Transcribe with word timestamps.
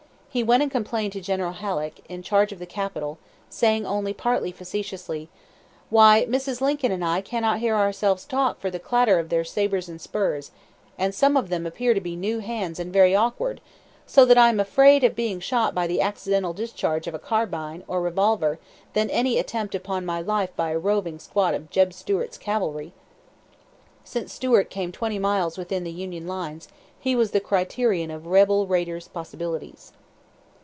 He 0.33 0.43
went 0.43 0.63
and 0.63 0.71
complained 0.71 1.11
to 1.11 1.19
General 1.19 1.51
Halleck, 1.51 1.99
in 2.09 2.23
charge 2.23 2.53
of 2.53 2.59
the 2.59 2.65
capital, 2.65 3.17
saying 3.49 3.85
only 3.85 4.13
partly 4.13 4.53
facetiously: 4.53 5.27
"Why, 5.89 6.25
Mrs. 6.25 6.61
Lincoln 6.61 6.89
and 6.93 7.03
I 7.03 7.19
cannot 7.19 7.59
hear 7.59 7.75
ourselves 7.75 8.23
talk 8.23 8.61
for 8.61 8.71
the 8.71 8.79
clatter 8.79 9.19
of 9.19 9.27
their 9.27 9.43
sabers 9.43 9.89
and 9.89 9.99
spurs; 9.99 10.51
and 10.97 11.13
some 11.13 11.35
of 11.35 11.49
them 11.49 11.65
appear 11.65 11.93
to 11.93 11.99
be 11.99 12.15
new 12.15 12.39
hands 12.39 12.79
and 12.79 12.93
very 12.93 13.13
awkward, 13.13 13.59
so 14.05 14.23
that 14.23 14.37
I 14.37 14.47
am 14.47 14.55
more 14.55 14.61
afraid 14.61 15.03
of 15.03 15.17
being 15.17 15.41
shot 15.41 15.75
by 15.75 15.85
the 15.85 15.99
accidental 15.99 16.53
discharge 16.53 17.07
of 17.07 17.13
a 17.13 17.19
carbine 17.19 17.83
or 17.85 17.99
revolver 18.01 18.57
than 18.93 19.07
of 19.09 19.13
any 19.17 19.37
attempt 19.37 19.75
upon 19.75 20.05
my 20.05 20.21
life 20.21 20.55
by 20.55 20.69
a 20.69 20.79
roving 20.79 21.19
squad 21.19 21.55
of 21.55 21.69
'Jeb' 21.69 21.91
Stuart's 21.91 22.37
cavalry." 22.37 22.93
(Since 24.05 24.31
Stuart 24.31 24.69
came 24.69 24.93
twenty 24.93 25.19
miles 25.19 25.57
within 25.57 25.83
the 25.83 25.91
Union 25.91 26.25
lines, 26.25 26.69
he 26.97 27.17
was 27.17 27.31
the 27.31 27.41
criterion 27.41 28.09
of 28.09 28.27
rebel 28.27 28.65
raiders' 28.65 29.09
possibilities.) 29.09 29.91